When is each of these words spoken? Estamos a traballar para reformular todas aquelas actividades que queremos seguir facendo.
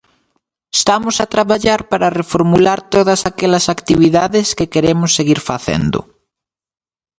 Estamos 0.79 1.15
a 1.23 1.29
traballar 1.35 1.81
para 1.91 2.13
reformular 2.21 2.79
todas 2.93 3.21
aquelas 3.31 3.65
actividades 3.75 4.47
que 4.57 4.71
queremos 4.73 5.11
seguir 5.17 5.39
facendo. 5.49 5.99